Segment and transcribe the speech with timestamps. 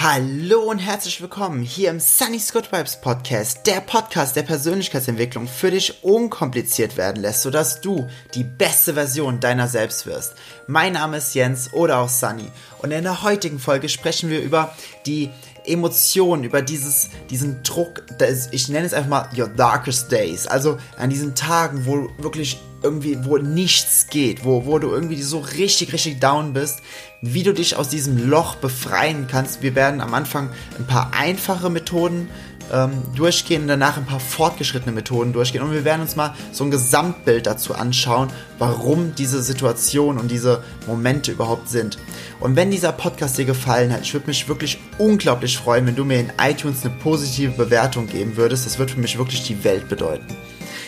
[0.00, 5.72] Hallo und herzlich willkommen hier im Sunny Scott Vibes Podcast, der Podcast der Persönlichkeitsentwicklung für
[5.72, 10.34] dich unkompliziert werden lässt, sodass du die beste Version deiner selbst wirst.
[10.68, 12.48] Mein Name ist Jens oder auch Sunny
[12.80, 14.72] und in der heutigen Folge sprechen wir über
[15.04, 15.30] die
[15.68, 18.02] Emotionen, über dieses, diesen Druck,
[18.50, 23.18] ich nenne es einfach mal Your Darkest Days, also an diesen Tagen, wo wirklich irgendwie,
[23.24, 26.80] wo nichts geht, wo, wo du irgendwie so richtig, richtig down bist,
[27.22, 29.62] wie du dich aus diesem Loch befreien kannst.
[29.62, 32.28] Wir werden am Anfang ein paar einfache Methoden
[32.72, 35.62] ähm, durchgehen danach ein paar fortgeschrittene Methoden durchgehen.
[35.62, 38.28] Und wir werden uns mal so ein Gesamtbild dazu anschauen,
[38.58, 41.98] warum diese Situation und diese Momente überhaupt sind.
[42.40, 46.04] Und wenn dieser Podcast dir gefallen hat, ich würde mich wirklich unglaublich freuen, wenn du
[46.04, 48.64] mir in iTunes eine positive Bewertung geben würdest.
[48.64, 50.36] Das wird für mich wirklich die Welt bedeuten.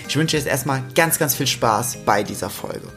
[0.09, 2.89] Ich wünsche dir jetzt erstmal ganz, ganz viel Spaß bei dieser Folge.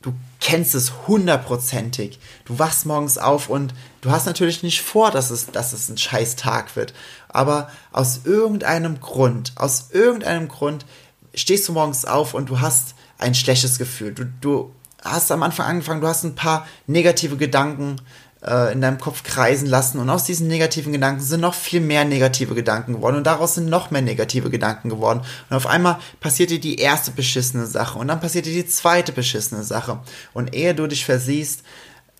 [0.00, 2.20] Du kennst es hundertprozentig.
[2.46, 5.98] Du wachst morgens auf und du hast natürlich nicht vor, dass es, dass es ein
[5.98, 6.94] scheiß Tag wird.
[7.28, 10.86] Aber aus irgendeinem Grund, aus irgendeinem Grund
[11.34, 14.14] stehst du morgens auf und du hast ein schlechtes Gefühl.
[14.14, 18.00] Du, du hast am Anfang angefangen, du hast ein paar negative Gedanken
[18.46, 22.04] äh, in deinem Kopf kreisen lassen und aus diesen negativen Gedanken sind noch viel mehr
[22.04, 26.50] negative Gedanken geworden und daraus sind noch mehr negative Gedanken geworden und auf einmal passiert
[26.50, 30.00] dir die erste beschissene Sache und dann passiert dir die zweite beschissene Sache
[30.32, 31.62] und ehe du dich versiehst,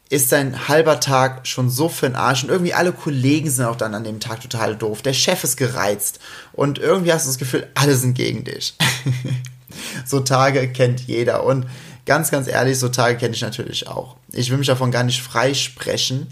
[0.09, 3.77] ist dein halber Tag schon so für den Arsch und irgendwie alle Kollegen sind auch
[3.77, 5.03] dann an dem Tag total doof.
[5.03, 6.21] Der Chef ist gereizt
[6.53, 8.77] und irgendwie hast du das Gefühl, alle sind gegen dich.
[10.07, 11.67] so Tage kennt jeder und
[12.07, 14.17] ganz, ganz ehrlich, so Tage kenne ich natürlich auch.
[14.33, 16.29] Ich will mich davon gar nicht freisprechen.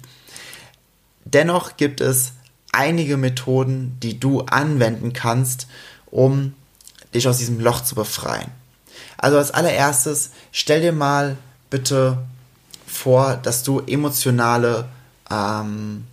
[1.24, 2.32] Dennoch gibt es
[2.72, 5.66] einige Methoden, die du anwenden kannst,
[6.06, 6.54] um
[7.12, 8.50] dich aus diesem Loch zu befreien.
[9.16, 11.36] Also als allererstes, stell dir mal
[11.70, 12.18] bitte
[12.86, 14.88] vor, dass du emotionale,
[15.30, 16.04] ähm,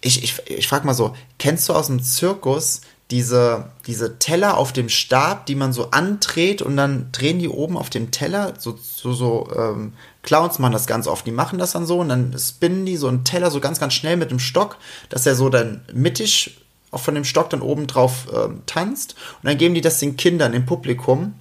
[0.00, 4.72] ich, ich, ich frage mal so, kennst du aus dem Zirkus diese, diese Teller auf
[4.72, 8.76] dem Stab, die man so andreht und dann drehen die oben auf dem Teller, so,
[8.80, 9.92] so, so ähm,
[10.22, 13.06] Clowns machen das ganz oft, die machen das dann so und dann spinnen die so
[13.06, 16.58] einen Teller so ganz, ganz schnell mit dem Stock, dass er so dann mittig
[16.90, 19.16] auch von dem Stock dann oben drauf ähm, tanzt.
[19.42, 21.34] Und dann geben die das den Kindern im Publikum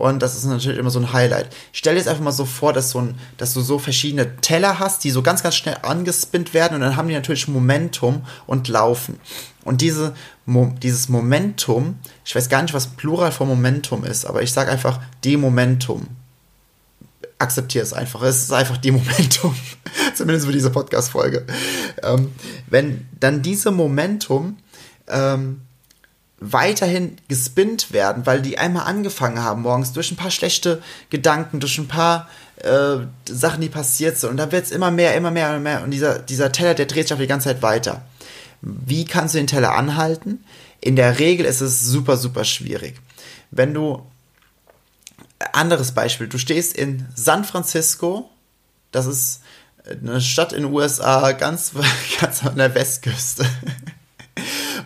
[0.00, 1.54] und das ist natürlich immer so ein Highlight.
[1.72, 4.78] Stell dir jetzt einfach mal so vor, dass, so ein, dass du so verschiedene Teller
[4.78, 8.68] hast, die so ganz, ganz schnell angespinnt werden und dann haben die natürlich Momentum und
[8.68, 9.20] laufen.
[9.62, 10.14] Und diese,
[10.46, 14.70] Mo dieses Momentum, ich weiß gar nicht, was Plural von Momentum ist, aber ich sage
[14.70, 16.06] einfach die Momentum.
[17.38, 18.22] Akzeptiere es einfach.
[18.22, 19.54] Es ist einfach die Momentum.
[20.14, 21.46] Zumindest für diese Podcast-Folge.
[22.02, 22.32] Ähm,
[22.68, 24.56] wenn dann diese Momentum
[25.08, 25.60] ähm,
[26.40, 31.76] weiterhin gespinnt werden, weil die einmal angefangen haben morgens durch ein paar schlechte Gedanken, durch
[31.78, 32.96] ein paar äh,
[33.28, 34.30] Sachen, die passiert sind.
[34.30, 35.82] Und dann wird es immer mehr, immer mehr, immer mehr.
[35.82, 38.02] Und dieser, dieser Teller, der dreht sich auch die ganze Zeit weiter.
[38.62, 40.44] Wie kannst du den Teller anhalten?
[40.80, 42.96] In der Regel ist es super, super schwierig.
[43.50, 44.06] Wenn du,
[45.52, 48.30] anderes Beispiel, du stehst in San Francisco,
[48.92, 49.42] das ist
[49.84, 51.72] eine Stadt in den USA, ganz,
[52.20, 53.44] ganz an der Westküste.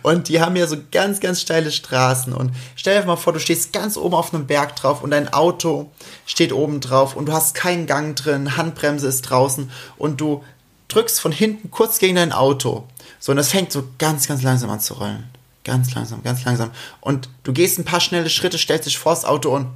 [0.05, 2.31] Und die haben ja so ganz, ganz steile Straßen.
[2.31, 5.33] Und stell dir mal vor, du stehst ganz oben auf einem Berg drauf und dein
[5.33, 5.89] Auto
[6.27, 10.43] steht oben drauf und du hast keinen Gang drin, Handbremse ist draußen und du
[10.89, 12.87] drückst von hinten kurz gegen dein Auto.
[13.19, 15.23] So, und das fängt so ganz, ganz langsam an zu rollen.
[15.63, 16.69] Ganz langsam, ganz langsam.
[17.01, 19.69] Und du gehst ein paar schnelle Schritte, stellst dich vors Auto und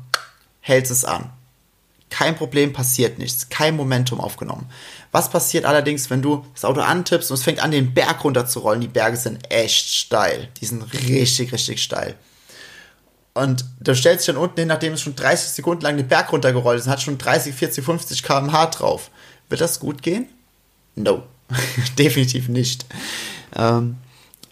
[0.59, 1.31] hältst es an.
[2.11, 3.49] Kein Problem, passiert nichts.
[3.49, 4.69] Kein Momentum aufgenommen.
[5.11, 8.45] Was passiert allerdings, wenn du das Auto antippst und es fängt an, den Berg runter
[8.45, 8.81] zu rollen?
[8.81, 10.49] Die Berge sind echt steil.
[10.61, 12.15] Die sind richtig, richtig steil.
[13.33, 16.31] Und du stellst dich dann unten hin, nachdem es schon 30 Sekunden lang den Berg
[16.31, 19.09] runtergerollt ist und hat schon 30, 40, 50 km/h drauf.
[19.49, 20.27] Wird das gut gehen?
[20.95, 21.23] No.
[21.97, 22.85] Definitiv nicht.
[23.55, 23.97] Ähm,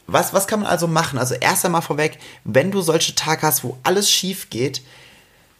[0.08, 1.20] was, was kann man also machen?
[1.20, 4.82] Also erst einmal vorweg, wenn du solche Tage hast, wo alles schief geht,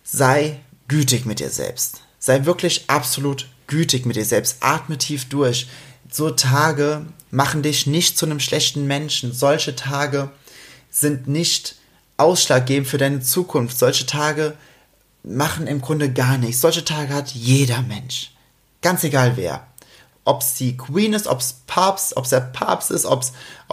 [0.04, 2.02] sei gütig mit dir selbst.
[2.18, 4.58] Sei wirklich absolut gütig mit dir selbst.
[4.62, 5.68] Atme tief durch.
[6.10, 9.34] So Tage machen dich nicht zu einem schlechten Menschen.
[9.34, 10.30] Solche Tage
[10.90, 11.76] sind nicht
[12.18, 13.78] ausschlaggebend für deine Zukunft.
[13.78, 14.54] Solche Tage
[15.24, 16.62] machen im Grunde gar nichts.
[16.62, 18.32] Solche Tage hat jeder Mensch.
[18.82, 19.68] Ganz egal wer
[20.28, 23.24] ob es die Queen ist, ob es Papst, ob es der Papst ist, ob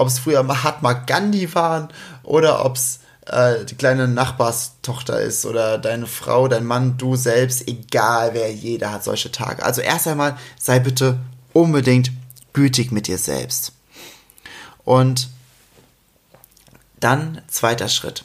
[0.06, 1.88] es früher Mahatma Gandhi waren
[2.22, 7.68] oder ob es äh, die kleine Nachbarstochter ist oder deine Frau, dein Mann, du selbst,
[7.68, 9.62] egal wer, jeder hat solche Tage.
[9.62, 11.18] Also erst einmal sei bitte
[11.52, 12.10] unbedingt
[12.52, 13.72] gütig mit dir selbst.
[14.84, 15.28] Und
[17.00, 18.24] dann zweiter Schritt.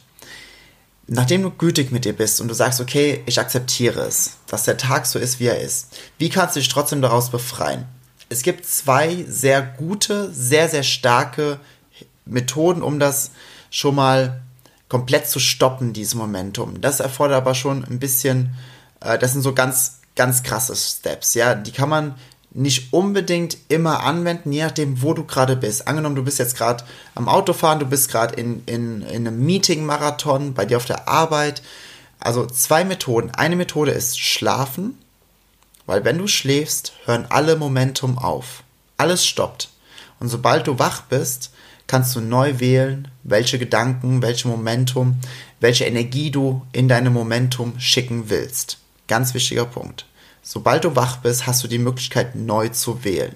[1.08, 4.78] Nachdem du gütig mit dir bist und du sagst, okay, ich akzeptiere es, dass der
[4.78, 5.88] Tag so ist, wie er ist,
[6.20, 7.86] wie kannst du dich trotzdem daraus befreien?
[8.30, 11.60] es gibt zwei sehr gute, sehr, sehr starke
[12.26, 13.32] Methoden, um das
[13.72, 14.42] schon mal
[14.90, 16.82] komplett zu stoppen, dieses Momentum.
[16.82, 18.56] Das erfordert aber schon ein bisschen,
[19.00, 21.56] äh, das sind so ganz, ganz krasse Steps, ja.
[21.56, 22.16] Die kann man
[22.52, 25.88] nicht unbedingt immer anwenden, je nachdem, wo du gerade bist.
[25.88, 26.84] Angenommen, du bist jetzt gerade
[27.14, 31.62] am Autofahren, du bist gerade in, in, in einem Meeting-Marathon bei dir auf der Arbeit.
[32.20, 33.32] Also zwei Methoden.
[33.32, 34.98] Eine Methode ist Schlafen,
[35.86, 38.64] weil wenn du schläfst, hören alle Momentum auf.
[38.98, 39.70] Alles stoppt.
[40.20, 41.52] Und sobald du wach bist,
[41.90, 45.18] kannst du neu wählen, welche Gedanken, welche Momentum,
[45.60, 48.78] welche Energie du in deinem Momentum schicken willst.
[49.08, 50.06] Ganz wichtiger Punkt.
[50.44, 53.36] Sobald du wach bist, hast du die Möglichkeit, neu zu wählen.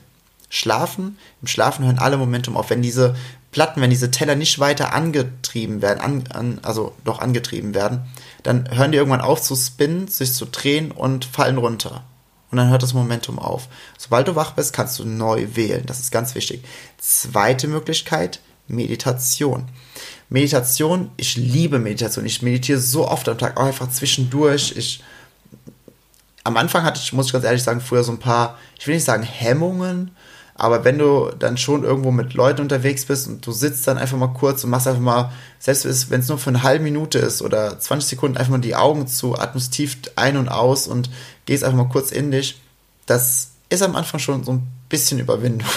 [0.50, 2.70] Schlafen, im Schlafen hören alle Momentum auf.
[2.70, 3.16] Wenn diese
[3.52, 8.02] Platten, wenn diese Teller nicht weiter angetrieben werden, an, an, also doch angetrieben werden,
[8.44, 12.04] dann hören die irgendwann auf zu spinnen, sich zu drehen und fallen runter.
[12.54, 13.68] Und dann hört das Momentum auf.
[13.98, 15.88] Sobald du wach bist, kannst du neu wählen.
[15.88, 16.64] Das ist ganz wichtig.
[17.00, 19.70] Zweite Möglichkeit, Meditation.
[20.30, 22.28] Meditation, ich liebe Meditation.
[22.28, 24.76] Ich meditiere so oft am Tag, auch einfach zwischendurch.
[24.78, 25.04] Ich
[26.44, 28.94] am Anfang hatte ich, muss ich ganz ehrlich sagen, früher so ein paar, ich will
[28.94, 30.12] nicht sagen Hemmungen,
[30.56, 34.18] aber wenn du dann schon irgendwo mit Leuten unterwegs bist und du sitzt dann einfach
[34.18, 37.42] mal kurz und machst einfach mal, selbst wenn es nur für eine halbe Minute ist
[37.42, 41.10] oder 20 Sekunden, einfach mal die Augen zu, atmest tief ein und aus und
[41.46, 42.62] gehst einfach mal kurz in dich,
[43.06, 45.70] das ist am Anfang schon so ein bisschen Überwindung,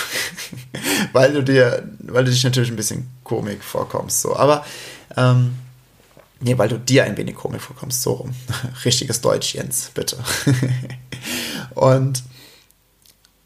[1.13, 4.37] weil du dir, weil du dich natürlich ein bisschen komik vorkommst, so.
[4.37, 4.65] Aber
[5.17, 5.57] ähm,
[6.41, 8.35] Nee, weil du dir ein wenig komisch vorkommst, so rum.
[8.85, 10.19] Richtiges Deutsch, Jens, bitte.
[11.75, 12.23] und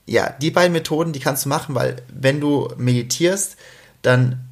[0.06, 3.56] ja, die beiden Methoden, die kannst du machen, weil wenn du meditierst,
[4.02, 4.44] dann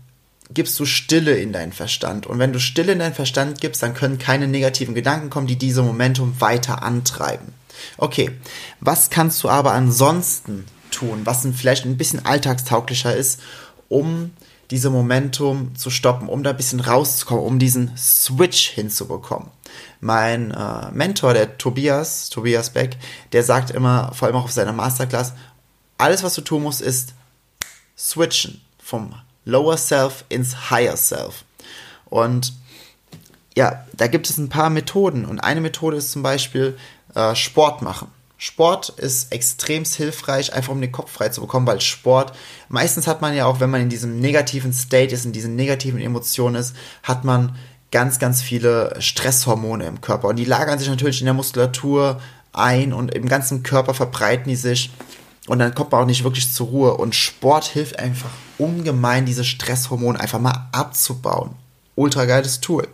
[0.51, 2.27] gibst du Stille in deinen Verstand.
[2.27, 5.59] Und wenn du Stille in deinen Verstand gibst, dann können keine negativen Gedanken kommen, die
[5.59, 7.53] diese Momentum weiter antreiben.
[7.97, 8.31] Okay,
[8.81, 13.41] was kannst du aber ansonsten tun, was vielleicht ein bisschen alltagstauglicher ist,
[13.89, 14.33] um
[14.71, 19.49] diese Momentum zu stoppen, um da ein bisschen rauszukommen, um diesen Switch hinzubekommen.
[20.01, 22.97] Mein äh, Mentor, der Tobias, Tobias Beck,
[23.33, 25.33] der sagt immer, vor allem auch auf seiner Masterclass,
[25.97, 27.15] alles, was du tun musst, ist
[27.97, 29.15] switchen vom
[29.45, 31.45] Lower Self ins Higher Self.
[32.07, 32.53] Und
[33.57, 35.25] ja, da gibt es ein paar Methoden.
[35.25, 36.79] Und eine Methode ist zum Beispiel
[37.15, 38.09] äh, Sport machen.
[38.41, 42.33] Sport ist extrem hilfreich, einfach um den Kopf frei zu bekommen, weil Sport,
[42.69, 46.01] meistens hat man ja auch, wenn man in diesem negativen State ist, in diesen negativen
[46.01, 47.57] Emotionen ist, hat man
[47.91, 50.29] ganz, ganz viele Stresshormone im Körper.
[50.29, 52.21] Und die lagern sich natürlich in der Muskulatur
[52.53, 54.91] ein und im ganzen Körper verbreiten die sich.
[55.49, 56.97] Und dann kommt man auch nicht wirklich zur Ruhe.
[56.97, 61.57] Und Sport hilft einfach ungemein, diese Stresshormone einfach mal abzubauen.
[61.97, 62.87] Ultra geiles Tool.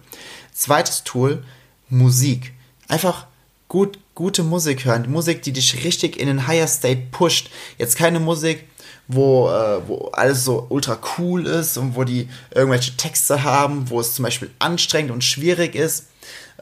[0.53, 1.43] Zweites Tool,
[1.91, 2.55] Musik.
[2.89, 3.27] Einfach
[3.69, 5.11] gut, gute Musik hören.
[5.11, 7.51] Musik, die dich richtig in den Higher State pusht.
[7.79, 8.69] Jetzt keine Musik,
[9.09, 14.01] wo, äh, wo alles so ultra cool ist und wo die irgendwelche Texte haben, wo
[14.01, 16.07] es zum Beispiel anstrengend und schwierig ist,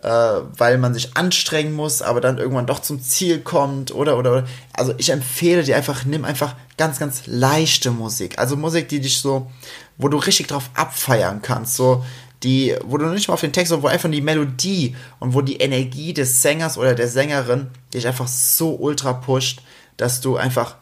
[0.02, 4.44] äh, weil man sich anstrengen muss, aber dann irgendwann doch zum Ziel kommt oder, oder,
[4.72, 8.38] also ich empfehle dir einfach, nimm einfach ganz, ganz leichte Musik.
[8.38, 9.50] Also Musik, die dich so,
[9.99, 12.04] wo du richtig drauf abfeiern kannst, so,
[12.43, 15.43] die, wo du nicht mal auf den Text, sondern wo einfach die Melodie und wo
[15.43, 19.62] die Energie des Sängers oder der Sängerin dich einfach so ultra pusht,
[19.97, 20.77] dass du einfach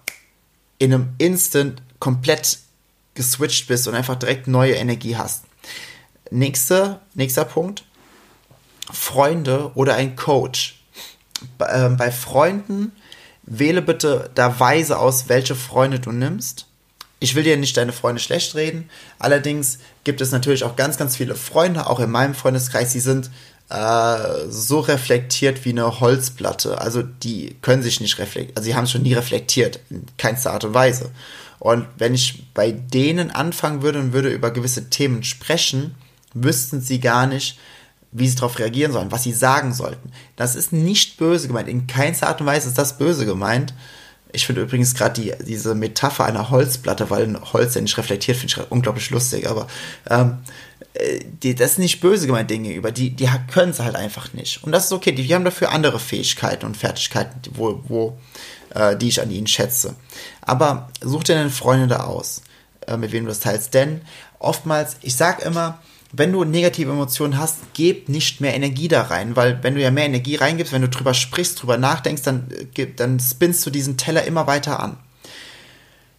[0.78, 2.58] in einem Instant komplett
[3.14, 5.44] geswitcht bist und einfach direkt neue Energie hast.
[6.30, 7.84] Nächster, nächster Punkt.
[8.90, 10.82] Freunde oder ein Coach.
[11.58, 12.92] Bei, äh, Freunden
[13.42, 16.69] wähle bitte da weise aus, welche Freunde du nimmst
[17.20, 18.88] ich will dir nicht deine Freunde schlecht reden.
[19.18, 23.30] Allerdings gibt es natürlich auch ganz, ganz viele Freunde, auch in meinem Freundeskreis, die sind
[23.68, 26.80] äh, so reflektiert wie eine Holzplatte.
[26.80, 30.52] Also die können sich nicht reflektieren, also sie haben es schon nie reflektiert, in keinster
[30.52, 31.10] Art und Weise.
[31.58, 35.94] Und wenn ich bei denen anfangen würde und würde über gewisse Themen sprechen,
[36.32, 37.58] wüssten sie gar nicht,
[38.12, 40.10] wie sie darauf reagieren sollen, was sie sagen sollten.
[40.36, 41.68] Das ist nicht böse gemeint.
[41.68, 43.74] In keinster Art und Weise ist das böse gemeint.
[44.32, 48.36] Ich finde übrigens gerade die, diese Metapher einer Holzplatte, weil ein Holz ja nicht reflektiert,
[48.36, 49.48] finde ich unglaublich lustig.
[49.48, 49.66] Aber
[50.08, 50.38] ähm,
[50.94, 52.92] äh, die, das ist nicht böse gemeint Dinge gegenüber.
[52.92, 54.62] Die, die können es halt einfach nicht.
[54.64, 55.12] Und das ist okay.
[55.12, 58.18] Die, die haben dafür andere Fähigkeiten und Fertigkeiten, wo, wo,
[58.74, 59.96] äh, die ich an ihnen schätze.
[60.42, 62.42] Aber such dir deine Freunde da aus,
[62.86, 63.74] äh, mit wem du das teilst.
[63.74, 64.02] Denn
[64.38, 65.80] oftmals, ich sag immer,
[66.12, 69.90] wenn du negative Emotionen hast, gib nicht mehr Energie da rein, weil wenn du ja
[69.90, 73.96] mehr Energie reingibst, wenn du drüber sprichst, drüber nachdenkst, dann, äh, dann spinnst du diesen
[73.96, 74.96] Teller immer weiter an.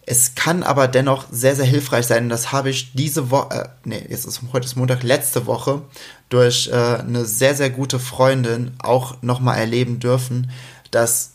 [0.04, 4.04] Es kann aber dennoch sehr, sehr hilfreich sein, das habe ich diese Woche, äh, nee,
[4.08, 5.82] jetzt ist heute ist Montag, letzte Woche,
[6.28, 10.50] durch äh, eine sehr, sehr gute Freundin auch nochmal erleben dürfen,
[10.90, 11.32] dass,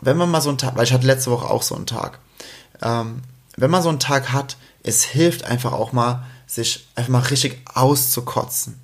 [0.00, 2.20] wenn man mal so einen Tag, weil ich hatte letzte Woche auch so einen Tag,
[2.82, 3.22] ähm,
[3.56, 7.60] wenn man so einen Tag hat, es hilft einfach auch mal, sich einfach mal richtig
[7.74, 8.80] auszukotzen.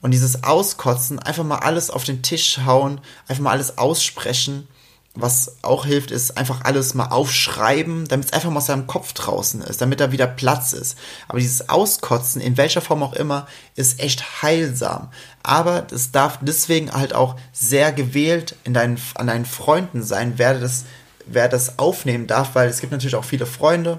[0.00, 4.66] Und dieses Auskotzen, einfach mal alles auf den Tisch hauen, einfach mal alles aussprechen.
[5.14, 9.12] Was auch hilft, ist einfach alles mal aufschreiben, damit es einfach mal aus seinem Kopf
[9.12, 10.96] draußen ist, damit da wieder Platz ist.
[11.26, 15.10] Aber dieses Auskotzen, in welcher Form auch immer, ist echt heilsam.
[15.42, 20.58] Aber es darf deswegen halt auch sehr gewählt in deinen, an deinen Freunden sein, wer
[20.58, 20.84] das,
[21.26, 23.98] wer das aufnehmen darf, weil es gibt natürlich auch viele Freunde,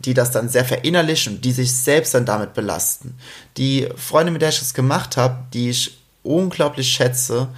[0.00, 3.16] die das dann sehr verinnerlichen die sich selbst dann damit belasten.
[3.56, 7.48] Die Freunde, mit der ich das gemacht habe, die ich unglaublich schätze,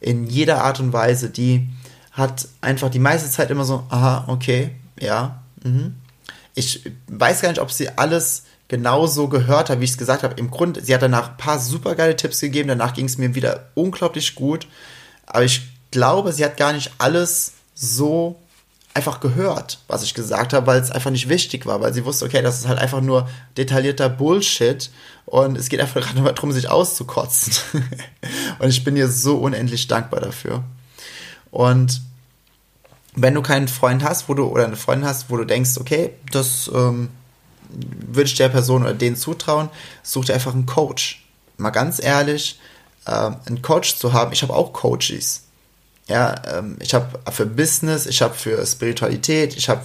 [0.00, 1.68] in jeder Art und Weise, die
[2.12, 5.96] hat einfach die meiste Zeit immer so, aha, okay, ja, mhm.
[6.58, 10.34] Ich weiß gar nicht, ob sie alles genauso gehört hat, wie ich es gesagt habe.
[10.38, 13.34] Im Grunde, sie hat danach ein paar super geile Tipps gegeben, danach ging es mir
[13.34, 14.66] wieder unglaublich gut.
[15.26, 15.60] Aber ich
[15.90, 18.40] glaube, sie hat gar nicht alles so
[18.96, 22.24] einfach gehört, was ich gesagt habe, weil es einfach nicht wichtig war, weil sie wusste,
[22.24, 24.90] okay, das ist halt einfach nur detaillierter Bullshit
[25.26, 27.52] und es geht einfach gerade nur darum, sich auszukotzen.
[28.58, 30.64] und ich bin ihr so unendlich dankbar dafür.
[31.50, 32.00] Und
[33.14, 36.10] wenn du keinen Freund hast, wo du oder eine Freundin hast, wo du denkst, okay,
[36.32, 37.10] das ähm,
[37.70, 39.68] würde ich der Person oder denen zutrauen,
[40.02, 41.24] such dir einfach einen Coach.
[41.58, 42.58] Mal ganz ehrlich,
[43.04, 45.45] äh, einen Coach zu haben, ich habe auch Coaches
[46.08, 49.82] ja, ähm, ich habe für Business, ich habe für Spiritualität, ich habe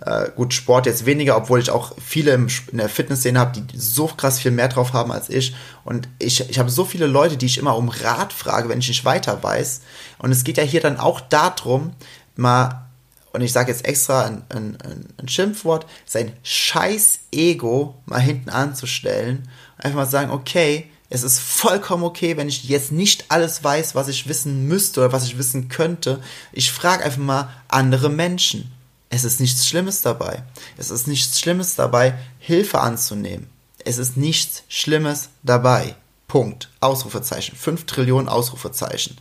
[0.00, 3.78] äh, gut Sport jetzt weniger, obwohl ich auch viele im, in der Fitnessszene habe, die
[3.78, 5.54] so krass viel mehr drauf haben als ich.
[5.84, 8.88] Und ich, ich habe so viele Leute, die ich immer um Rat frage, wenn ich
[8.88, 9.82] nicht weiter weiß.
[10.18, 11.94] Und es geht ja hier dann auch darum,
[12.36, 12.84] mal
[13.32, 14.78] und ich sage jetzt extra ein, ein,
[15.18, 19.48] ein, Schimpfwort, sein scheiß Ego mal hinten anzustellen.
[19.76, 24.08] Einfach mal sagen, okay, es ist vollkommen okay, wenn ich jetzt nicht alles weiß, was
[24.08, 26.20] ich wissen müsste oder was ich wissen könnte.
[26.52, 28.70] Ich frage einfach mal andere Menschen.
[29.08, 30.42] Es ist nichts Schlimmes dabei.
[30.76, 33.48] Es ist nichts Schlimmes dabei, Hilfe anzunehmen.
[33.84, 35.94] Es ist nichts Schlimmes dabei.
[36.26, 36.68] Punkt.
[36.80, 37.56] Ausrufezeichen.
[37.56, 39.16] Fünf Trillionen Ausrufezeichen.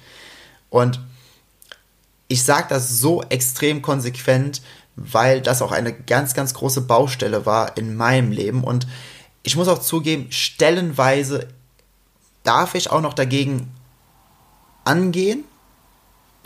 [0.70, 1.00] Und
[2.28, 4.62] ich sage das so extrem konsequent,
[4.98, 8.66] weil das auch eine ganz, ganz große Baustelle war in meinem Leben.
[8.66, 8.88] Und
[9.44, 11.48] ich muss auch zugeben, stellenweise
[12.48, 13.72] darf ich auch noch dagegen
[14.86, 15.44] angehen.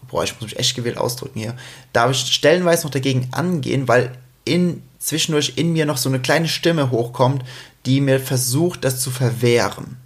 [0.09, 1.55] Boah, ich muss mich echt gewählt ausdrücken hier.
[1.93, 6.47] Darf ich stellenweise noch dagegen angehen, weil in, zwischendurch in mir noch so eine kleine
[6.47, 7.43] Stimme hochkommt,
[7.85, 9.97] die mir versucht, das zu verwehren.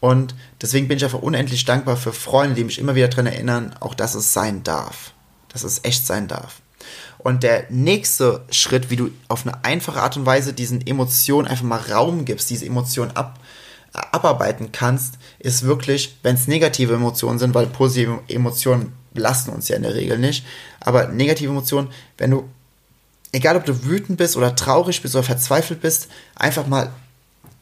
[0.00, 3.74] Und deswegen bin ich einfach unendlich dankbar für Freunde, die mich immer wieder daran erinnern,
[3.80, 5.12] auch dass es sein darf.
[5.48, 6.60] Dass es echt sein darf.
[7.18, 11.64] Und der nächste Schritt, wie du auf eine einfache Art und Weise diesen Emotionen einfach
[11.64, 13.40] mal Raum gibst, diese Emotionen ab,
[13.96, 19.76] abarbeiten kannst, ist wirklich, wenn es negative Emotionen sind, weil positive Emotionen belasten uns ja
[19.76, 20.44] in der Regel nicht,
[20.80, 21.88] aber negative Emotionen,
[22.18, 22.48] wenn du,
[23.32, 26.90] egal ob du wütend bist oder traurig bist oder verzweifelt bist, einfach mal,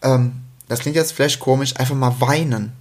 [0.03, 2.73] ähm, das klingt jetzt vielleicht komisch, einfach mal weinen.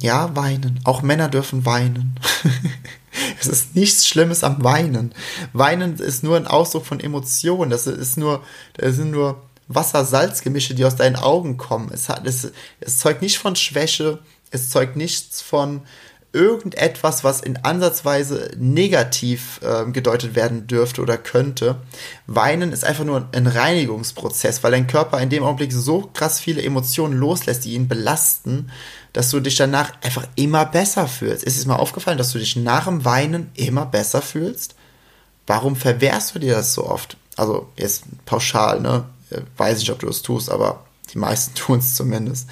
[0.00, 0.80] Ja, weinen.
[0.84, 2.18] Auch Männer dürfen weinen.
[3.40, 5.14] es ist nichts Schlimmes am Weinen.
[5.52, 7.70] Weinen ist nur ein Ausdruck von Emotionen.
[7.70, 8.42] Das ist nur,
[8.74, 9.40] das sind nur
[9.74, 11.90] Wasser-Salz-Gemische, die aus deinen Augen kommen.
[11.92, 14.18] Es, hat, es, es zeugt nicht von Schwäche,
[14.50, 15.82] es zeugt nichts von
[16.32, 21.76] irgendetwas, was in Ansatzweise negativ äh, gedeutet werden dürfte oder könnte.
[22.26, 26.62] Weinen ist einfach nur ein Reinigungsprozess, weil dein Körper in dem Augenblick so krass viele
[26.62, 28.70] Emotionen loslässt, die ihn belasten,
[29.12, 31.44] dass du dich danach einfach immer besser fühlst.
[31.44, 34.74] Ist es mal aufgefallen, dass du dich nach dem Weinen immer besser fühlst?
[35.46, 37.16] Warum verwehrst du dir das so oft?
[37.36, 39.04] Also jetzt pauschal, ne?
[39.32, 42.48] Äh, weiß ich, ob du das tust, aber die meisten tun es zumindest.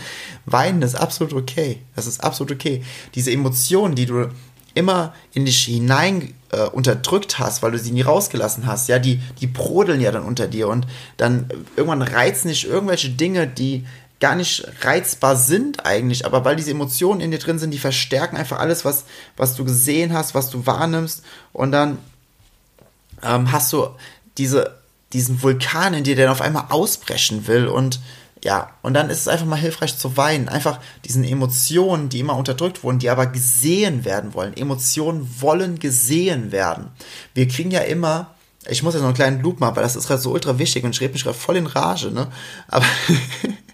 [0.47, 1.81] Weinen ist absolut okay.
[1.97, 2.83] Das ist absolut okay.
[3.15, 4.29] Diese Emotionen, die du
[4.75, 9.21] immer in dich hinein äh, unterdrückt hast, weil du sie nie rausgelassen hast, ja, die,
[9.41, 13.85] die brodeln ja dann unter dir und dann irgendwann reizen dich irgendwelche Dinge, die
[14.21, 18.37] gar nicht reizbar sind eigentlich, aber weil diese Emotionen in dir drin sind, die verstärken
[18.37, 19.05] einfach alles, was,
[19.37, 21.23] was du gesehen hast, was du wahrnimmst
[21.53, 21.99] und dann
[23.23, 23.89] ähm, hast du
[24.37, 24.80] diese
[25.13, 28.01] diesen Vulkan in dir, der auf einmal ausbrechen will und
[28.43, 30.49] ja, und dann ist es einfach mal hilfreich zu weinen.
[30.49, 34.57] Einfach diesen Emotionen, die immer unterdrückt wurden, die aber gesehen werden wollen.
[34.57, 36.89] Emotionen wollen gesehen werden.
[37.35, 38.35] Wir kriegen ja immer,
[38.67, 40.85] ich muss ja noch einen kleinen Loop machen, weil das ist gerade so ultra wichtig
[40.85, 42.29] und ich rede mich gerade voll in Rage, ne?
[42.69, 42.87] Aber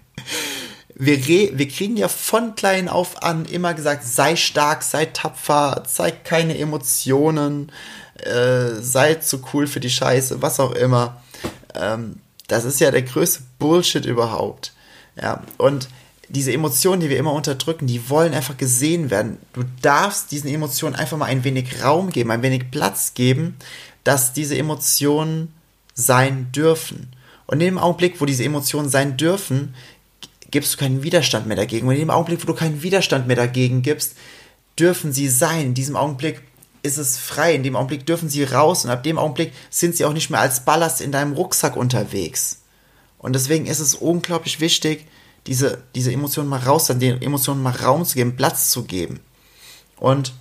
[0.95, 6.25] wir, wir kriegen ja von klein auf an immer gesagt, sei stark, sei tapfer, zeig
[6.25, 7.71] keine Emotionen,
[8.15, 11.21] äh, sei zu cool für die Scheiße, was auch immer.
[11.75, 12.17] Ähm,
[12.47, 14.73] das ist ja der größte Bullshit überhaupt.
[15.21, 15.89] Ja, und
[16.29, 19.37] diese Emotionen, die wir immer unterdrücken, die wollen einfach gesehen werden.
[19.53, 23.55] Du darfst diesen Emotionen einfach mal ein wenig Raum geben, ein wenig Platz geben,
[24.03, 25.53] dass diese Emotionen
[25.93, 27.07] sein dürfen.
[27.45, 29.73] Und in dem Augenblick, wo diese Emotionen sein dürfen,
[30.51, 31.87] gibst du keinen Widerstand mehr dagegen.
[31.87, 34.15] Und in dem Augenblick, wo du keinen Widerstand mehr dagegen gibst,
[34.77, 35.67] dürfen sie sein.
[35.67, 36.41] In diesem Augenblick
[36.87, 37.53] ist es frei.
[37.53, 38.85] In dem Augenblick dürfen sie raus.
[38.85, 42.61] Und ab dem Augenblick sind sie auch nicht mehr als Ballast in deinem Rucksack unterwegs.
[43.19, 45.05] Und deswegen ist es unglaublich wichtig,
[45.47, 49.19] diese, diese Emotionen mal raus, den Emotionen mal Raum zu geben, Platz zu geben.
[49.97, 50.33] Und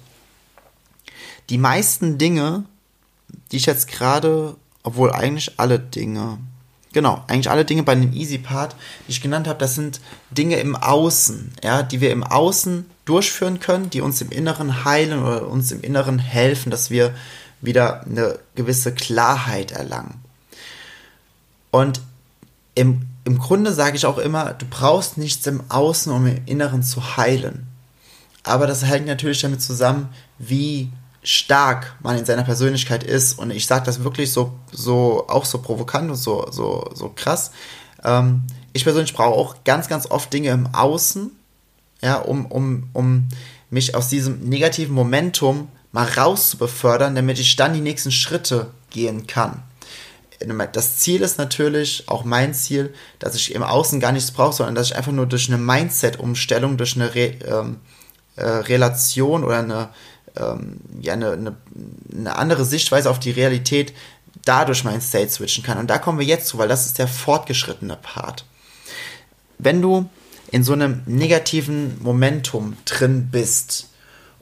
[1.48, 2.64] die meisten Dinge,
[3.50, 6.38] die ich jetzt gerade, obwohl eigentlich alle Dinge,
[6.96, 8.74] genau, eigentlich alle Dinge bei dem Easy Part,
[9.06, 10.00] die ich genannt habe, das sind
[10.30, 15.22] Dinge im Außen, ja, die wir im Außen durchführen können, die uns im Inneren heilen
[15.22, 17.14] oder uns im Inneren helfen, dass wir
[17.60, 20.14] wieder eine gewisse Klarheit erlangen.
[21.70, 22.00] Und
[22.74, 26.82] im, im Grunde sage ich auch immer, du brauchst nichts im Außen, um im Inneren
[26.82, 27.66] zu heilen.
[28.42, 30.90] Aber das hängt natürlich damit zusammen, wie
[31.26, 33.38] stark man in seiner Persönlichkeit ist.
[33.38, 37.50] Und ich sage das wirklich so, so, auch so provokant und so, so, so krass.
[38.04, 41.32] Ähm, ich persönlich brauche auch ganz, ganz oft Dinge im Außen,
[42.02, 43.28] ja, um, um, um
[43.70, 48.70] mich aus diesem negativen Momentum mal raus zu befördern, damit ich dann die nächsten Schritte
[48.90, 49.62] gehen kann.
[50.72, 54.74] Das Ziel ist natürlich, auch mein Ziel, dass ich im Außen gar nichts brauche, sondern
[54.74, 57.80] dass ich einfach nur durch eine Mindset-Umstellung, durch eine ähm,
[58.36, 59.88] äh, Relation oder eine,
[60.36, 61.56] ähm, ja, eine, eine,
[62.12, 63.92] eine, andere Sichtweise auf die Realität
[64.44, 65.78] dadurch mein State switchen kann.
[65.78, 68.44] Und da kommen wir jetzt zu, weil das ist der fortgeschrittene Part.
[69.58, 70.08] Wenn du
[70.52, 73.88] in so einem negativen Momentum drin bist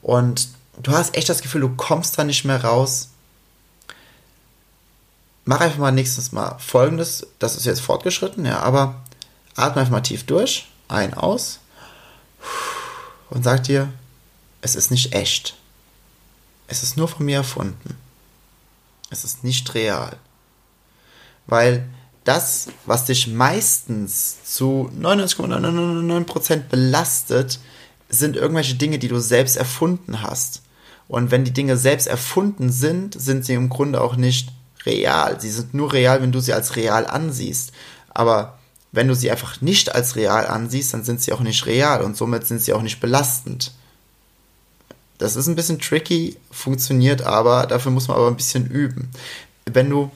[0.03, 0.49] und
[0.83, 3.11] du hast echt das Gefühl, du kommst da nicht mehr raus,
[5.45, 8.97] mach einfach mal nächstes Mal folgendes, das ist jetzt fortgeschritten, ja, aber
[9.57, 11.61] atme einfach mal tief durch, ein, aus
[13.31, 13.93] und sag dir,
[14.61, 15.57] es ist nicht echt.
[16.67, 17.97] Es ist nur von mir erfunden.
[19.11, 20.17] Es ist nicht real.
[21.47, 21.87] Weil
[22.25, 27.61] das, was dich meistens zu 99,999% belastet,
[28.09, 30.63] sind irgendwelche Dinge, die du selbst erfunden hast.
[31.07, 34.51] Und wenn die Dinge selbst erfunden sind, sind sie im Grunde auch nicht
[34.87, 35.41] real.
[35.41, 37.73] Sie sind nur real, wenn du sie als real ansiehst.
[38.09, 38.59] Aber
[38.95, 42.17] wenn du sie einfach nicht als real ansiehst, dann sind sie auch nicht real und
[42.17, 43.73] somit sind sie auch nicht belastend.
[45.19, 49.11] Das ist ein bisschen tricky, funktioniert aber, dafür muss man aber ein bisschen üben.
[49.67, 50.11] Wenn du,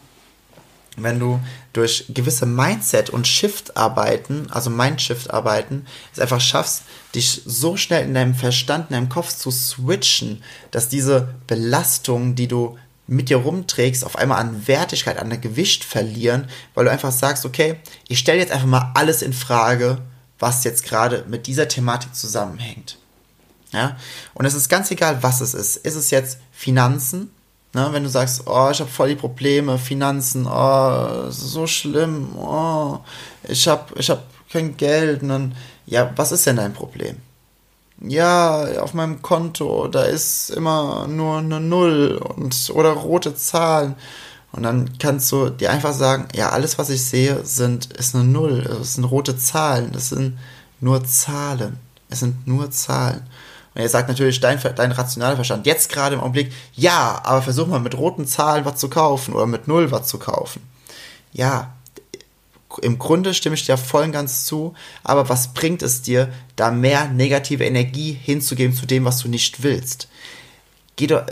[0.97, 1.41] wenn du
[1.73, 6.83] durch gewisse Mindset- und Shift-Arbeiten, also Mindshift-Arbeiten, es einfach schaffst,
[7.17, 12.49] dich so schnell in deinem Verstand, in deinem Kopf zu switchen, dass diese Belastung, die
[12.49, 17.45] du mit dir rumträgst, auf einmal an Wertigkeit, an Gewicht verlieren, weil du einfach sagst,
[17.45, 19.99] okay, ich stelle jetzt einfach mal alles in Frage,
[20.39, 22.99] was jetzt gerade mit dieser Thematik zusammenhängt.
[23.73, 23.97] Ja?
[24.35, 25.77] Und es ist ganz egal, was es ist.
[25.77, 27.31] Ist es jetzt Finanzen?
[27.73, 27.89] Ne?
[27.93, 33.01] Wenn du sagst, oh, ich habe voll die Probleme, Finanzen, oh, so schlimm, oh,
[33.45, 35.23] ich habe ich hab kein Geld.
[35.23, 35.55] Und dann,
[35.87, 37.17] ja, was ist denn dein Problem?
[38.01, 43.97] Ja, auf meinem Konto, da ist immer nur eine Null und oder rote Zahlen.
[44.53, 48.25] Und dann kannst du dir einfach sagen, ja, alles, was ich sehe, sind, ist eine
[48.25, 50.39] Null, es sind rote Zahlen, das sind
[50.81, 51.79] nur Zahlen.
[52.09, 53.23] Es sind nur Zahlen.
[53.75, 57.67] Und er sagt natürlich dein, dein rationaler Verstand jetzt gerade im Augenblick, ja, aber versuch
[57.67, 60.63] mal mit roten Zahlen was zu kaufen oder mit Null was zu kaufen.
[61.33, 61.75] Ja,
[62.79, 66.71] im Grunde stimme ich dir voll und ganz zu, aber was bringt es dir, da
[66.71, 70.09] mehr negative Energie hinzugeben zu dem, was du nicht willst?
[70.97, 71.25] Geh doch,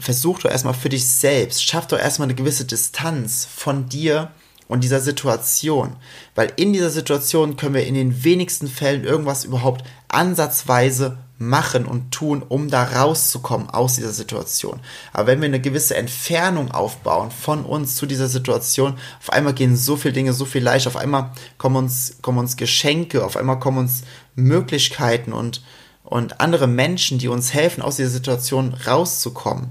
[0.00, 4.30] versuch doch erstmal für dich selbst, schaff doch erstmal eine gewisse Distanz von dir
[4.68, 5.96] und dieser Situation.
[6.34, 12.12] Weil in dieser Situation können wir in den wenigsten Fällen irgendwas überhaupt ansatzweise machen und
[12.12, 14.80] tun, um da rauszukommen aus dieser Situation.
[15.12, 19.76] Aber wenn wir eine gewisse Entfernung aufbauen von uns zu dieser Situation, auf einmal gehen
[19.76, 23.58] so viele Dinge so viel leichter, auf einmal kommen uns, kommen uns Geschenke, auf einmal
[23.58, 24.02] kommen uns
[24.34, 25.62] Möglichkeiten und,
[26.04, 29.68] und andere Menschen, die uns helfen, aus dieser Situation rauszukommen.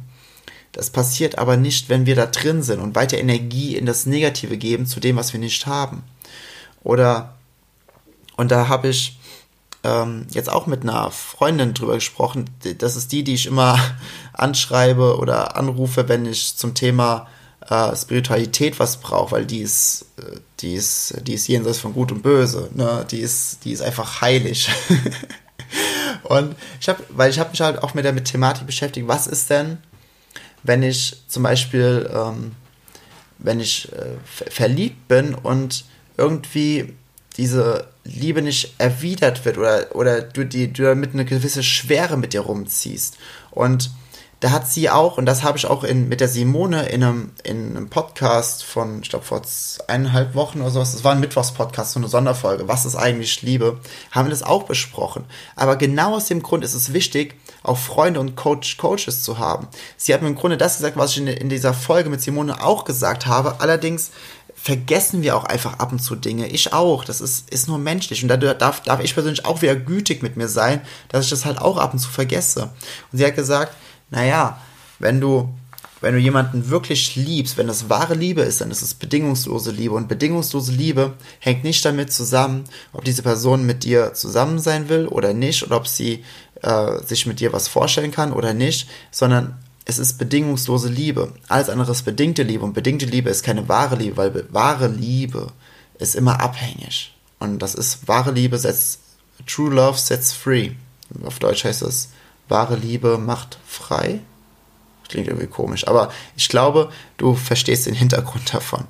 [0.71, 4.57] Das passiert aber nicht, wenn wir da drin sind und weiter Energie in das Negative
[4.57, 6.03] geben zu dem, was wir nicht haben.
[6.83, 7.35] Oder,
[8.35, 9.17] und da habe ich,
[9.85, 12.49] ähm, jetzt auch mit einer Freundin drüber gesprochen.
[12.79, 13.79] Das ist die, die ich immer
[14.33, 17.27] anschreibe oder anrufe, wenn ich zum Thema
[17.69, 22.11] äh, Spiritualität was brauche, weil die ist, äh, die ist, die ist jenseits von Gut
[22.11, 22.69] und Böse.
[22.73, 23.05] Ne?
[23.11, 24.69] Die ist, die ist einfach heilig.
[26.23, 29.07] und ich habe, weil ich habe mich halt auch mit der Thematik beschäftigt.
[29.07, 29.77] Was ist denn,
[30.63, 32.53] wenn ich zum Beispiel, ähm,
[33.37, 35.85] wenn ich äh, verliebt bin und
[36.17, 36.93] irgendwie
[37.37, 42.33] diese Liebe nicht erwidert wird oder, oder du, die, du damit eine gewisse Schwere mit
[42.33, 43.17] dir rumziehst.
[43.51, 43.91] Und
[44.41, 47.31] da hat sie auch, und das habe ich auch in, mit der Simone in einem,
[47.43, 49.41] in einem Podcast von, ich glaube, vor
[49.87, 53.79] eineinhalb Wochen oder sowas, das war ein Mittwochspodcast, so eine Sonderfolge, was ist eigentlich Liebe,
[54.11, 55.23] haben wir das auch besprochen.
[55.55, 59.67] Aber genau aus dem Grund ist es wichtig, auch Freunde und Coach, Coaches zu haben.
[59.97, 62.61] Sie hat mir im Grunde das gesagt, was ich in, in dieser Folge mit Simone
[62.61, 63.55] auch gesagt habe.
[63.59, 64.11] Allerdings
[64.65, 66.47] vergessen wir auch einfach ab und zu Dinge.
[66.47, 67.05] Ich auch.
[67.05, 68.23] Das ist, ist nur menschlich.
[68.23, 71.45] Und da darf, darf ich persönlich auch wieder gütig mit mir sein, dass ich das
[71.45, 72.71] halt auch ab und zu vergesse.
[73.11, 73.75] Und sie hat gesagt,
[74.09, 74.59] naja,
[74.97, 75.53] wenn du,
[76.01, 79.93] wenn du jemanden wirklich liebst, wenn das wahre Liebe ist, dann ist es bedingungslose Liebe.
[79.93, 85.05] Und bedingungslose Liebe hängt nicht damit zusammen, ob diese Person mit dir zusammen sein will
[85.05, 86.25] oder nicht, oder ob sie
[86.63, 91.33] äh, sich mit dir was vorstellen kann oder nicht, sondern es ist bedingungslose Liebe.
[91.47, 95.51] Alles andere ist bedingte Liebe und bedingte Liebe ist keine wahre Liebe, weil wahre Liebe
[95.99, 97.15] ist immer abhängig.
[97.39, 98.99] Und das ist wahre Liebe setzt,
[99.45, 100.71] True Love sets free.
[101.23, 102.09] Auf Deutsch heißt es,
[102.47, 104.21] wahre Liebe macht frei.
[105.07, 108.85] Klingt irgendwie komisch, aber ich glaube, du verstehst den Hintergrund davon.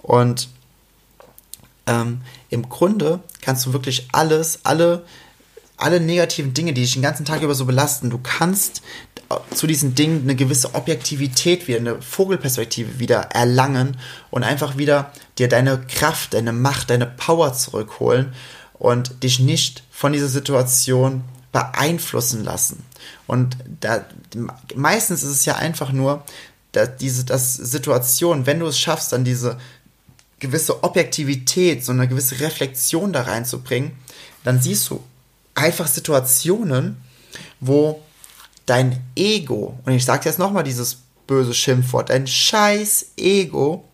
[0.00, 0.48] Und
[1.86, 5.04] ähm, im Grunde kannst du wirklich alles, alle
[5.76, 8.82] alle negativen Dinge, die dich den ganzen Tag über so belasten, du kannst
[9.54, 13.96] zu diesen Dingen eine gewisse Objektivität wieder, eine Vogelperspektive wieder erlangen
[14.30, 18.34] und einfach wieder dir deine Kraft, deine Macht, deine Power zurückholen
[18.74, 22.84] und dich nicht von dieser Situation beeinflussen lassen.
[23.26, 24.04] Und da,
[24.74, 26.24] meistens ist es ja einfach nur,
[26.72, 29.58] dass diese dass Situation, wenn du es schaffst, dann diese
[30.40, 33.92] gewisse Objektivität, so eine gewisse Reflexion da reinzubringen,
[34.42, 35.02] dann siehst du
[35.54, 36.96] einfach Situationen,
[37.60, 38.02] wo
[38.66, 43.88] dein Ego, und ich sage jetzt nochmal dieses böse Schimpfwort, dein scheiß Ego,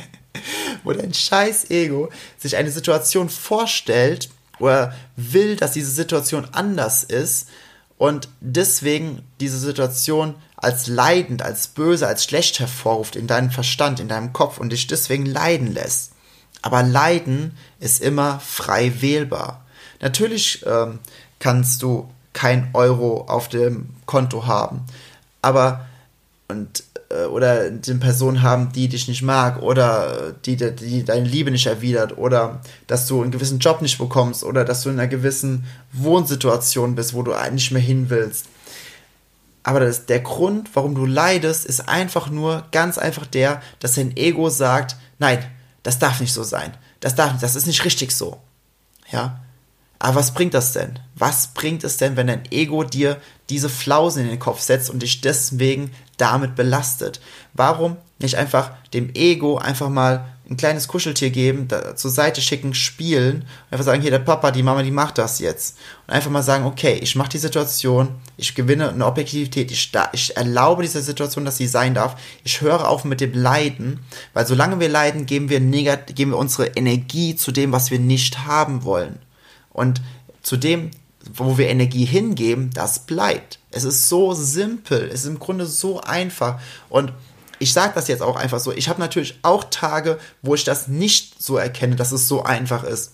[0.84, 7.48] wo dein scheiß Ego sich eine Situation vorstellt oder will, dass diese Situation anders ist
[7.96, 14.08] und deswegen diese Situation als leidend, als böse, als schlecht hervorruft in deinem Verstand, in
[14.08, 16.12] deinem Kopf und dich deswegen leiden lässt.
[16.62, 19.64] Aber Leiden ist immer frei wählbar.
[20.00, 20.98] Natürlich ähm,
[21.38, 22.08] kannst du
[22.38, 24.82] kein Euro auf dem Konto haben,
[25.42, 25.86] aber
[26.46, 31.50] und äh, oder eine Person haben, die dich nicht mag oder die, die deine Liebe
[31.50, 35.08] nicht erwidert oder dass du einen gewissen Job nicht bekommst oder dass du in einer
[35.08, 38.46] gewissen Wohnsituation bist, wo du nicht mehr hin willst.
[39.64, 44.16] Aber das, der Grund, warum du leidest, ist einfach nur ganz einfach der, dass dein
[44.16, 45.44] Ego sagt, nein,
[45.82, 46.72] das darf nicht so sein.
[47.00, 48.38] Das darf, das ist nicht richtig so.
[49.10, 49.40] Ja.
[49.98, 50.98] Aber was bringt das denn?
[51.16, 55.02] Was bringt es denn, wenn dein Ego dir diese Flausen in den Kopf setzt und
[55.02, 57.20] dich deswegen damit belastet?
[57.54, 62.72] Warum nicht einfach dem Ego einfach mal ein kleines Kuscheltier geben, da, zur Seite schicken,
[62.72, 65.76] spielen, einfach sagen, hier der Papa, die Mama, die macht das jetzt.
[66.06, 70.36] Und einfach mal sagen, okay, ich mache die Situation, ich gewinne eine Objektivität, ich, ich
[70.36, 72.16] erlaube dieser Situation, dass sie sein darf.
[72.44, 74.00] Ich höre auf mit dem Leiden,
[74.32, 77.98] weil solange wir leiden, geben wir, negat geben wir unsere Energie zu dem, was wir
[77.98, 79.18] nicht haben wollen.
[79.78, 80.02] Und
[80.42, 80.90] zu dem,
[81.32, 83.58] wo wir Energie hingeben, das bleibt.
[83.70, 86.60] Es ist so simpel, es ist im Grunde so einfach.
[86.88, 87.12] Und
[87.58, 88.72] ich sage das jetzt auch einfach so.
[88.72, 92.84] Ich habe natürlich auch Tage, wo ich das nicht so erkenne, dass es so einfach
[92.84, 93.12] ist.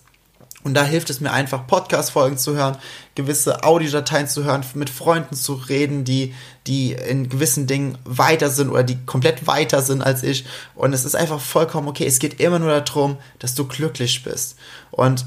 [0.63, 2.77] Und da hilft es mir einfach, Podcast-Folgen zu hören,
[3.13, 6.33] gewisse Audiodateien zu hören, mit Freunden zu reden, die,
[6.65, 10.45] die in gewissen Dingen weiter sind oder die komplett weiter sind als ich.
[10.73, 12.07] Und es ist einfach vollkommen okay.
[12.07, 14.55] Es geht immer nur darum, dass du glücklich bist.
[14.89, 15.25] Und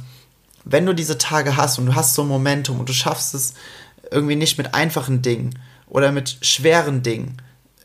[0.65, 3.55] wenn du diese Tage hast und du hast so ein Momentum und du schaffst es
[4.11, 7.37] irgendwie nicht mit einfachen Dingen oder mit schweren Dingen,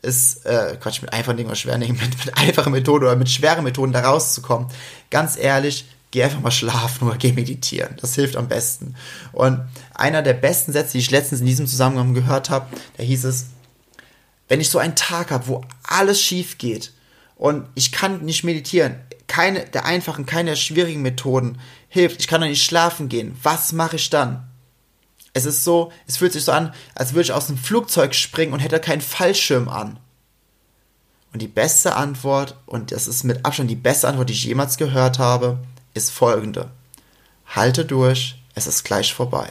[0.02, 3.30] ist, äh, Quatsch, mit einfachen Dingen oder schweren Dingen, mit, mit einfachen Methoden oder mit
[3.30, 4.68] schweren Methoden da rauszukommen,
[5.10, 7.96] ganz ehrlich, geh einfach mal schlafen oder geh meditieren.
[8.00, 8.94] Das hilft am besten.
[9.32, 9.60] Und
[9.94, 13.46] einer der besten Sätze, die ich letztens in diesem Zusammenhang gehört habe, da hieß es,
[14.48, 16.92] wenn ich so einen Tag habe, wo alles schief geht
[17.36, 21.58] und ich kann nicht meditieren, keine der einfachen, keine der schwierigen Methoden
[21.88, 22.20] hilft.
[22.20, 23.36] Ich kann doch nicht schlafen gehen.
[23.42, 24.48] Was mache ich dann?
[25.32, 28.52] Es ist so, es fühlt sich so an, als würde ich aus einem Flugzeug springen
[28.52, 29.98] und hätte keinen Fallschirm an.
[31.32, 34.76] Und die beste Antwort, und das ist mit Abstand die beste Antwort, die ich jemals
[34.76, 35.58] gehört habe,
[35.92, 36.70] ist folgende.
[37.46, 39.50] Halte durch, es ist gleich vorbei.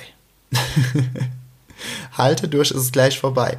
[2.18, 3.58] Halte durch, es ist gleich vorbei.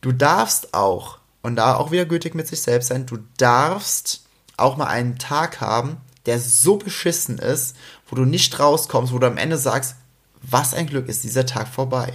[0.00, 4.23] Du darfst auch, und da auch wieder gültig mit sich selbst sein, du darfst
[4.56, 7.76] auch mal einen Tag haben, der so beschissen ist,
[8.08, 9.96] wo du nicht rauskommst, wo du am Ende sagst,
[10.42, 12.12] was ein Glück ist dieser Tag vorbei.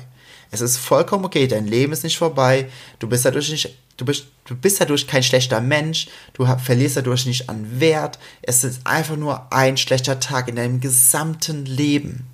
[0.52, 4.26] Es ist vollkommen okay, dein Leben ist nicht vorbei, du bist dadurch nicht, du bist,
[4.46, 9.16] du bist dadurch kein schlechter Mensch, du verlierst dadurch nicht an Wert, es ist einfach
[9.16, 12.26] nur ein schlechter Tag in deinem gesamten Leben.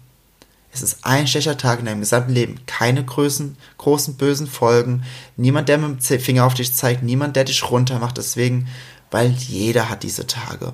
[0.72, 2.60] Es ist ein schlechter Tag in deinem gesamten Leben.
[2.66, 5.04] Keine großen, großen bösen Folgen.
[5.38, 7.02] Niemand, der mit dem Finger auf dich zeigt.
[7.02, 8.18] Niemand, der dich runter macht.
[8.18, 8.68] Deswegen,
[9.16, 10.74] weil jeder hat diese Tage.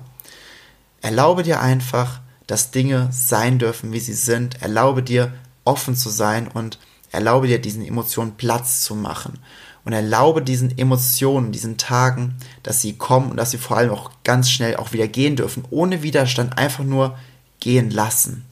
[1.00, 4.60] Erlaube dir einfach, dass Dinge sein dürfen, wie sie sind.
[4.60, 5.32] Erlaube dir,
[5.64, 6.80] offen zu sein und
[7.12, 9.38] erlaube dir, diesen Emotionen Platz zu machen.
[9.84, 14.10] Und erlaube diesen Emotionen, diesen Tagen, dass sie kommen und dass sie vor allem auch
[14.24, 15.64] ganz schnell auch wieder gehen dürfen.
[15.70, 17.16] Ohne Widerstand einfach nur
[17.60, 18.44] gehen lassen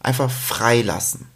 [0.00, 1.26] einfach freilassen.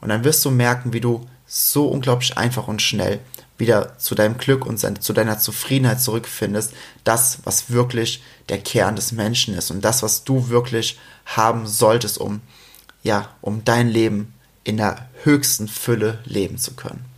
[0.00, 3.20] Und dann wirst du merken, wie du so unglaublich einfach und schnell
[3.60, 6.72] wieder zu deinem Glück und zu deiner Zufriedenheit zurückfindest.
[7.04, 12.18] Das, was wirklich der Kern des Menschen ist und das, was du wirklich haben solltest,
[12.18, 12.40] um,
[13.02, 17.09] ja, um dein Leben in der höchsten Fülle leben zu können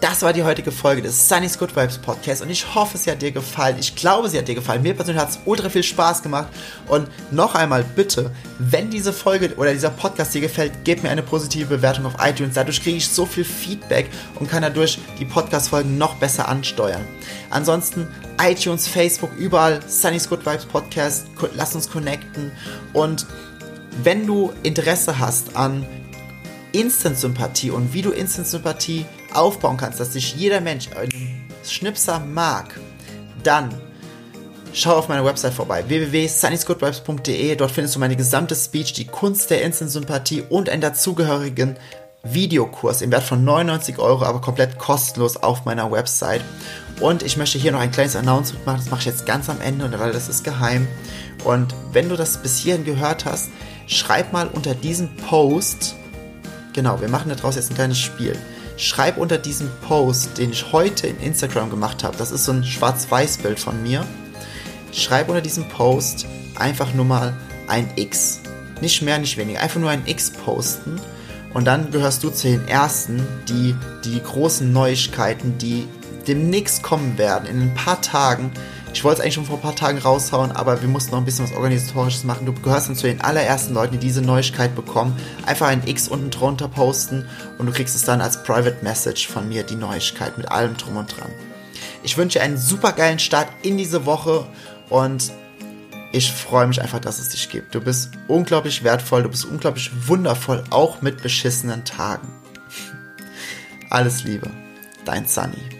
[0.00, 3.22] das war die heutige Folge des Sunny's Good Vibes Podcast und ich hoffe, sie hat
[3.22, 3.76] dir gefallen.
[3.78, 4.82] Ich glaube, sie hat dir gefallen.
[4.82, 6.48] Mir persönlich hat es ultra viel Spaß gemacht.
[6.88, 11.22] Und noch einmal bitte, wenn diese Folge oder dieser Podcast dir gefällt, gib mir eine
[11.22, 12.54] positive Bewertung auf iTunes.
[12.54, 17.02] Dadurch kriege ich so viel Feedback und kann dadurch die Podcast-Folgen noch besser ansteuern.
[17.48, 18.06] Ansonsten
[18.42, 21.28] iTunes, Facebook, überall Sunny's Good Vibes Podcast.
[21.54, 22.52] Lass uns connecten.
[22.92, 23.26] Und
[24.02, 25.86] wenn du Interesse hast an
[26.72, 32.78] Instant-Sympathie und wie du Instant-Sympathie aufbauen kannst, dass sich jeder Mensch einen Schnipser mag,
[33.42, 33.74] dann
[34.72, 37.56] schau auf meiner Website vorbei www.sunnysgoodvibes.de.
[37.56, 41.76] Dort findest du meine gesamte Speech, die Kunst der Instant-Sympathie und einen dazugehörigen
[42.22, 46.42] Videokurs im Wert von 99 Euro, aber komplett kostenlos auf meiner Website.
[47.00, 49.60] Und ich möchte hier noch ein kleines Announcement machen, das mache ich jetzt ganz am
[49.60, 50.88] Ende, weil das ist geheim.
[51.44, 53.50] Und wenn du das bis hierhin gehört hast,
[53.86, 55.96] schreib mal unter diesem Post
[56.74, 58.36] Genau, wir machen daraus jetzt ein kleines Spiel.
[58.76, 62.64] Schreib unter diesem Post, den ich heute in Instagram gemacht habe, das ist so ein
[62.64, 64.04] Schwarz-Weiß-Bild von mir.
[64.92, 67.34] Schreib unter diesem Post einfach nur mal
[67.68, 68.40] ein X.
[68.80, 69.60] Nicht mehr, nicht weniger.
[69.60, 71.00] Einfach nur ein X posten.
[71.52, 75.86] Und dann gehörst du zu den Ersten, die die großen Neuigkeiten, die
[76.26, 78.50] demnächst kommen werden, in ein paar Tagen,
[78.94, 81.24] ich wollte es eigentlich schon vor ein paar Tagen raushauen, aber wir mussten noch ein
[81.24, 82.46] bisschen was Organisatorisches machen.
[82.46, 85.16] Du gehörst dann zu den allerersten Leuten, die diese Neuigkeit bekommen.
[85.44, 87.26] Einfach ein X unten drunter posten
[87.58, 90.96] und du kriegst es dann als Private Message von mir, die Neuigkeit mit allem drum
[90.96, 91.30] und dran.
[92.04, 94.46] Ich wünsche dir einen super geilen Start in diese Woche
[94.90, 95.32] und
[96.12, 97.74] ich freue mich einfach, dass es dich gibt.
[97.74, 102.28] Du bist unglaublich wertvoll, du bist unglaublich wundervoll, auch mit beschissenen Tagen.
[103.90, 104.48] Alles Liebe,
[105.04, 105.73] dein Sunny.